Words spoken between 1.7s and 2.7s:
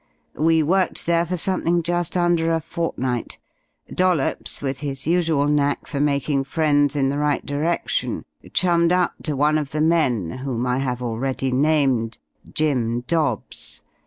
just under a